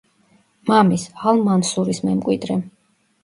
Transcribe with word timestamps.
მამის, 0.69 1.03
ალ-მანსურის 1.33 2.01
მემკვიდრე. 2.07 2.57